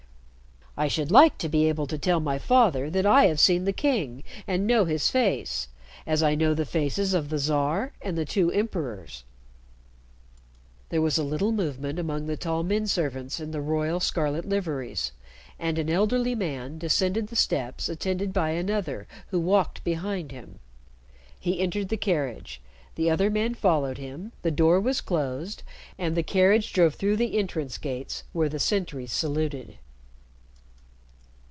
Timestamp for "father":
2.39-2.89